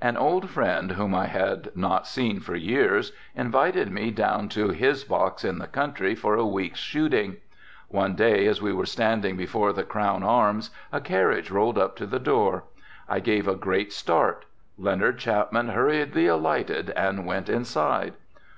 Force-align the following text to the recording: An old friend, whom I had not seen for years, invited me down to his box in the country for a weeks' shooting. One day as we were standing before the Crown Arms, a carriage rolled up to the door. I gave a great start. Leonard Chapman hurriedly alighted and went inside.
An 0.00 0.16
old 0.16 0.48
friend, 0.48 0.92
whom 0.92 1.14
I 1.14 1.26
had 1.26 1.76
not 1.76 2.06
seen 2.06 2.40
for 2.40 2.56
years, 2.56 3.12
invited 3.36 3.90
me 3.92 4.10
down 4.10 4.48
to 4.48 4.70
his 4.70 5.04
box 5.04 5.44
in 5.44 5.58
the 5.58 5.66
country 5.66 6.14
for 6.14 6.36
a 6.36 6.46
weeks' 6.46 6.80
shooting. 6.80 7.36
One 7.88 8.14
day 8.14 8.46
as 8.46 8.62
we 8.62 8.72
were 8.72 8.86
standing 8.86 9.36
before 9.36 9.74
the 9.74 9.84
Crown 9.84 10.22
Arms, 10.22 10.70
a 10.90 11.02
carriage 11.02 11.50
rolled 11.50 11.76
up 11.76 11.96
to 11.96 12.06
the 12.06 12.18
door. 12.18 12.64
I 13.10 13.20
gave 13.20 13.46
a 13.46 13.54
great 13.54 13.92
start. 13.92 14.46
Leonard 14.78 15.18
Chapman 15.18 15.68
hurriedly 15.68 16.26
alighted 16.28 16.88
and 16.96 17.26
went 17.26 17.50
inside. 17.50 18.14